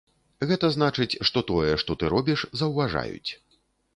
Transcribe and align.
Гэта 0.51 0.69
значыць, 0.75 1.19
што 1.29 1.43
тое, 1.51 1.75
што 1.83 1.97
ты 2.03 2.11
робіш, 2.15 2.45
заўважаюць. 2.61 3.31